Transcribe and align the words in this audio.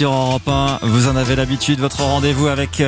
sur 0.00 0.14
Europe 0.14 0.48
1. 0.48 0.78
Vous 0.84 1.08
en 1.08 1.16
avez 1.16 1.36
l'habitude, 1.36 1.78
votre 1.78 2.02
rendez-vous 2.02 2.46
avec 2.46 2.82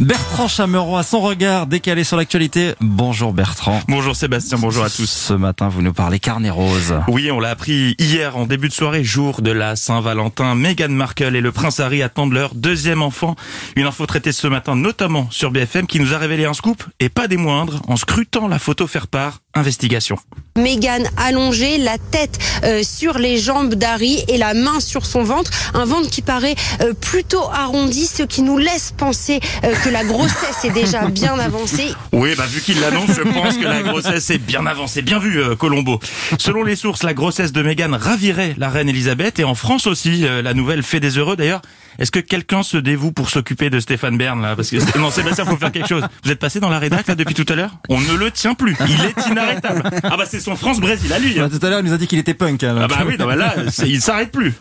Bertrand 0.00 0.48
Chameroy, 0.48 1.04
son 1.04 1.20
regard 1.20 1.68
décalé 1.68 2.02
sur 2.02 2.16
l'actualité. 2.16 2.74
Bonjour 2.80 3.32
Bertrand. 3.32 3.80
Bonjour 3.86 4.16
Sébastien, 4.16 4.58
bonjour 4.58 4.84
à 4.84 4.90
tous. 4.90 5.08
Ce 5.08 5.32
matin, 5.32 5.68
vous 5.68 5.82
nous 5.82 5.92
parlez 5.92 6.18
carnet 6.18 6.50
rose. 6.50 6.94
Oui, 7.06 7.30
on 7.30 7.38
l'a 7.38 7.50
appris 7.50 7.94
hier 8.00 8.36
en 8.36 8.46
début 8.46 8.68
de 8.68 8.72
soirée, 8.72 9.04
jour 9.04 9.40
de 9.40 9.52
la 9.52 9.76
Saint-Valentin. 9.76 10.56
Meghan 10.56 10.88
Markle 10.88 11.36
et 11.36 11.40
le 11.40 11.52
prince 11.52 11.78
Harry 11.78 12.02
attendent 12.02 12.32
leur 12.32 12.56
deuxième 12.56 13.02
enfant. 13.02 13.36
Une 13.76 13.86
info 13.86 14.04
traitée 14.06 14.32
ce 14.32 14.48
matin, 14.48 14.74
notamment 14.74 15.28
sur 15.30 15.52
BFM, 15.52 15.86
qui 15.86 16.00
nous 16.00 16.12
a 16.12 16.18
révélé 16.18 16.44
un 16.44 16.54
scoop, 16.54 16.82
et 16.98 17.08
pas 17.08 17.28
des 17.28 17.36
moindres, 17.36 17.80
en 17.86 17.96
scrutant 17.96 18.48
la 18.48 18.58
photo 18.58 18.88
faire 18.88 19.06
part. 19.06 19.38
Investigation. 19.56 20.16
Meghan 20.56 21.04
allongée, 21.16 21.78
la 21.78 21.96
tête 21.98 22.38
euh, 22.64 22.82
sur 22.82 23.18
les 23.18 23.38
jambes 23.38 23.74
d'Harry 23.74 24.24
et 24.26 24.36
la 24.36 24.52
main 24.52 24.80
sur 24.80 25.06
son 25.06 25.22
ventre. 25.22 25.52
Un 25.74 25.84
ventre 25.84 26.10
qui 26.10 26.22
paraît 26.22 26.56
euh, 26.80 26.92
plutôt 26.92 27.44
arrondi, 27.52 28.06
ce 28.06 28.24
qui 28.24 28.42
nous 28.42 28.58
laisse 28.58 28.92
penser 28.96 29.38
euh, 29.62 29.72
que 29.84 29.90
la 29.90 30.04
grossesse 30.04 30.64
est 30.64 30.70
déjà 30.70 31.06
bien 31.08 31.38
avancée. 31.38 31.94
Oui, 32.12 32.34
bah 32.38 32.46
vu 32.46 32.60
qu'il 32.60 32.80
l'annonce, 32.80 33.10
je 33.14 33.22
pense 33.22 33.56
que 33.58 33.64
la 33.64 33.82
grossesse 33.82 34.30
est 34.30 34.38
bien 34.38 34.64
avancée. 34.66 35.02
Bien 35.02 35.18
vu, 35.18 35.38
euh, 35.40 35.56
Colombo. 35.56 36.00
Selon 36.38 36.62
les 36.64 36.76
sources, 36.76 37.02
la 37.02 37.12
grossesse 37.12 37.52
de 37.52 37.62
Meghan 37.62 37.96
ravirait 37.98 38.54
la 38.56 38.70
reine 38.70 38.88
Elisabeth 38.88 39.38
et 39.38 39.44
en 39.44 39.54
France 39.54 39.86
aussi, 39.86 40.26
euh, 40.26 40.40
la 40.42 40.54
nouvelle 40.54 40.82
fait 40.82 41.00
des 41.00 41.18
heureux. 41.18 41.36
D'ailleurs, 41.36 41.60
est-ce 41.98 42.10
que 42.10 42.20
quelqu'un 42.20 42.62
se 42.62 42.78
dévoue 42.78 43.12
pour 43.12 43.28
s'occuper 43.28 43.68
de 43.68 43.78
Stéphane 43.78 44.16
Bern 44.16 44.40
là? 44.40 44.56
Parce 44.56 44.70
que 44.70 44.98
non, 44.98 45.10
Sébastien, 45.10 45.44
faut 45.44 45.56
faire 45.58 45.72
quelque 45.72 45.88
chose. 45.88 46.02
Vous 46.24 46.30
êtes 46.30 46.40
passé 46.40 46.60
dans 46.60 46.70
la 46.70 46.78
rédac 46.78 47.06
là 47.06 47.14
depuis 47.14 47.34
tout 47.34 47.46
à 47.50 47.54
l'heure? 47.54 47.72
On 47.90 48.00
ne 48.00 48.14
le 48.14 48.30
tient 48.30 48.54
plus. 48.54 48.76
Il 48.88 49.04
est 49.04 49.26
inarrêtable. 49.30 49.82
Ah 50.02 50.16
bah 50.16 50.24
c'est 50.26 50.40
son 50.40 50.56
France-Brésil 50.56 51.12
à 51.12 51.18
lui. 51.18 51.38
hein. 51.38 51.48
Bah, 51.50 51.58
tout 51.58 51.64
à 51.66 51.70
l'heure, 51.70 51.80
il 51.80 51.86
nous 51.86 51.92
a 51.92 51.98
dit 51.98 52.06
qu'il 52.06 52.18
était 52.18 52.34
punk. 52.34 52.62
hein, 52.64 52.74
Ah 52.82 52.88
bah 52.88 53.00
oui, 53.06 53.16
non, 53.18 53.26
bah 53.26 53.36
là, 53.36 53.54
c'est- 53.70 53.88
il 53.88 54.00
s'arrête 54.00 54.32
plus. 54.32 54.54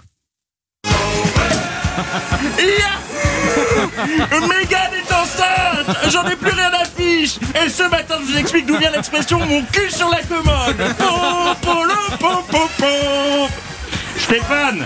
Mégane 4.47 4.93
est 4.93 5.13
enceinte 5.13 5.97
J'en 6.11 6.27
ai 6.27 6.35
plus 6.35 6.51
rien 6.51 6.71
à 6.73 6.85
fiche 6.85 7.37
Et 7.63 7.69
ce 7.69 7.83
matin, 7.83 8.15
je 8.21 8.31
vous 8.31 8.37
explique 8.37 8.65
d'où 8.65 8.77
vient 8.77 8.91
l'expression 8.91 9.39
«mon 9.45 9.61
cul 9.71 9.89
sur 9.89 10.09
la 10.09 10.21
commode». 10.23 10.75
Stéphane 14.17 14.85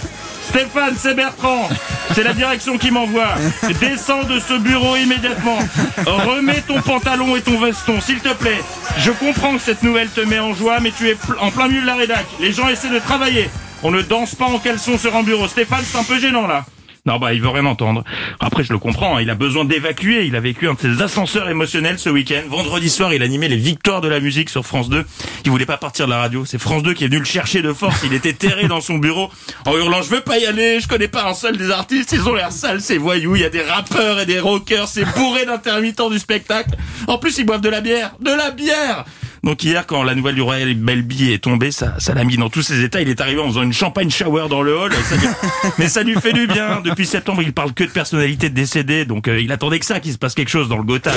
Stéphane, 0.50 0.96
c'est 0.98 1.14
Bertrand 1.14 1.70
C'est 2.14 2.24
la 2.24 2.34
direction 2.34 2.78
qui 2.78 2.90
m'envoie 2.90 3.36
Descends 3.80 4.24
de 4.24 4.40
ce 4.40 4.58
bureau 4.58 4.96
immédiatement 4.96 5.58
Remets 6.06 6.64
ton 6.68 6.82
pantalon 6.82 7.36
et 7.36 7.42
ton 7.42 7.60
veston, 7.60 8.00
s'il 8.02 8.20
te 8.20 8.34
plaît 8.34 8.62
Je 8.98 9.12
comprends 9.12 9.54
que 9.54 9.62
cette 9.62 9.84
nouvelle 9.84 10.10
te 10.10 10.22
met 10.22 10.40
en 10.40 10.54
joie, 10.54 10.80
mais 10.80 10.92
tu 10.92 11.10
es 11.10 11.18
en 11.40 11.52
plein 11.52 11.68
milieu 11.68 11.82
de 11.82 11.88
la 11.88 11.96
rédac. 11.96 12.26
Les 12.40 12.52
gens 12.52 12.68
essaient 12.70 12.90
de 12.90 13.00
travailler. 13.00 13.50
On 13.84 13.92
ne 13.92 14.02
danse 14.02 14.36
pas 14.36 14.46
en 14.46 14.58
caleçon 14.58 14.98
sur 14.98 15.16
un 15.16 15.24
bureau. 15.24 15.48
Stéphane, 15.48 15.84
c'est 15.86 15.98
un 15.98 16.04
peu 16.04 16.20
gênant, 16.20 16.48
là. 16.48 16.66
Non, 17.08 17.20
bah, 17.20 17.34
il 17.34 17.42
veut 17.42 17.48
rien 17.48 17.66
entendre. 17.66 18.04
Après, 18.42 18.66
je 18.66 18.74
le 18.74 18.80
comprends, 18.80 19.16
hein, 19.16 19.22
il 19.22 19.30
a 19.30 19.36
besoin 19.36 19.64
d'évacuer. 19.64 20.26
Il 20.26 20.36
a 20.36 20.42
vécu 20.42 20.68
un 20.68 20.74
de 20.74 20.80
ses 20.80 21.02
ascenseurs 21.02 21.48
émotionnels 21.48 21.98
ce 22.00 22.10
week-end. 22.10 22.42
Vendredi 22.50 22.90
soir, 22.90 23.14
il 23.14 23.24
animait 23.24 23.48
les 23.48 23.56
victoires 23.56 24.02
de 24.02 24.10
la 24.10 24.20
musique 24.20 24.50
sur 24.50 24.66
France 24.66 24.90
2. 24.90 25.06
Il 25.46 25.52
voulait 25.52 25.66
pas 25.66 25.78
partir 25.78 26.06
de 26.06 26.12
la 26.12 26.18
radio. 26.18 26.44
C'est 26.44 26.58
France 26.58 26.84
2 26.84 26.94
qui 26.94 27.06
est 27.06 27.08
venu 27.08 27.20
le 27.20 27.26
chercher 27.26 27.62
de 27.62 27.72
force. 27.72 28.02
Il 28.04 28.14
était 28.14 28.34
terré 28.34 28.68
dans 28.68 28.82
son 28.82 28.98
bureau 28.98 29.32
en 29.66 29.78
hurlant, 29.78 30.02
je 30.02 30.10
veux 30.10 30.20
pas 30.20 30.38
y 30.38 30.46
aller, 30.46 30.82
je 30.82 30.88
connais 30.90 31.08
pas 31.08 31.30
un 31.30 31.34
seul 31.34 31.56
des 31.56 31.72
artistes. 31.72 32.12
Ils 32.12 32.28
ont 32.28 32.34
l'air 32.34 32.52
sales, 32.52 32.82
ces 32.82 32.98
voyous. 32.98 33.38
Il 33.38 33.42
y 33.42 33.46
a 33.46 33.50
des 33.50 33.64
rappeurs 33.64 34.20
et 34.20 34.26
des 34.26 34.42
rockers. 34.42 34.90
C'est 34.90 35.06
bourré 35.06 35.46
d'intermittents 35.46 36.10
du 36.10 36.20
spectacle. 36.20 36.72
En 37.08 37.18
plus, 37.18 37.38
ils 37.38 37.46
boivent 37.46 37.62
de 37.62 37.70
la 37.70 37.80
bière. 37.80 38.12
De 38.20 38.32
la 38.32 38.52
bière! 38.52 39.06
Donc 39.48 39.64
hier, 39.64 39.88
quand 39.88 40.04
la 40.04 40.14
nouvelle 40.14 40.36
du 40.36 40.42
Royal 40.42 40.74
Belby 40.74 41.32
est 41.32 41.42
tombée, 41.42 41.72
ça, 41.72 41.94
ça 42.00 42.14
l'a 42.14 42.26
mis 42.26 42.36
dans 42.36 42.50
tous 42.50 42.64
ses 42.64 42.84
états. 42.84 43.00
Il 43.00 43.08
est 43.08 43.22
arrivé 43.22 43.40
en 43.40 43.48
faisant 43.48 43.62
une 43.62 43.72
champagne 43.72 44.10
shower 44.10 44.50
dans 44.50 44.62
le 44.62 44.78
hall. 44.78 44.92
Ça 45.08 45.16
lui- 45.16 45.28
Mais 45.78 45.88
ça 45.88 46.04
lui 46.04 46.16
fait 46.16 46.34
du 46.34 46.48
bien. 46.48 46.82
Depuis 46.84 47.06
septembre, 47.06 47.42
il 47.42 47.54
parle 47.54 47.72
que 47.72 47.86
de 47.86 47.90
personnalités 47.90 48.50
décédées. 48.50 49.06
Donc 49.06 49.30
euh, 49.30 49.40
il 49.40 49.50
attendait 49.54 49.80
que 49.80 49.86
ça, 49.86 50.02
qu'il 50.02 50.12
se 50.12 50.18
passe 50.18 50.34
quelque 50.36 50.50
chose 50.50 50.68
dans 50.68 50.76
le 50.76 50.84
Gotham. 50.84 51.16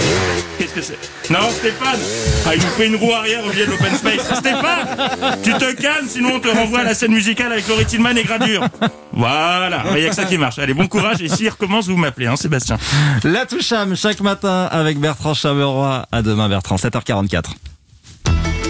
Qu'est-ce 0.58 0.74
que 0.74 0.80
c'est? 0.80 0.96
Non, 1.28 1.40
Stéphane 1.50 1.98
ah, 2.46 2.54
Il 2.54 2.62
nous 2.62 2.68
fait 2.68 2.86
une 2.86 2.94
roue 2.94 3.12
arrière 3.12 3.44
au 3.44 3.48
milieu 3.48 3.66
de 3.66 3.70
l'open 3.72 3.96
space. 3.96 4.38
Stéphane 4.38 5.40
Tu 5.42 5.52
te 5.52 5.72
calmes, 5.82 6.06
sinon 6.06 6.34
on 6.34 6.38
te 6.38 6.46
renvoie 6.46 6.78
à 6.78 6.84
la 6.84 6.94
scène 6.94 7.10
musicale 7.10 7.50
avec 7.50 7.66
Laurie 7.66 7.86
Tillman 7.86 8.14
et 8.16 8.22
Gradure. 8.22 8.64
Voilà, 9.12 9.86
il 9.96 10.04
y 10.04 10.06
a 10.06 10.08
que 10.08 10.14
ça 10.14 10.24
qui 10.24 10.38
marche. 10.38 10.60
Allez, 10.60 10.74
bon 10.74 10.86
courage. 10.86 11.20
Et 11.20 11.28
s'il 11.28 11.48
recommence, 11.48 11.88
vous 11.88 11.96
m'appelez, 11.96 12.28
hein, 12.28 12.36
Sébastien. 12.36 12.78
La 13.24 13.44
Toucham, 13.44 13.96
chaque 13.96 14.20
matin 14.20 14.68
avec 14.70 15.00
Bertrand 15.00 15.34
Chameroy. 15.34 16.06
À 16.12 16.22
demain, 16.22 16.48
Bertrand, 16.48 16.76
7h44. 16.76 17.69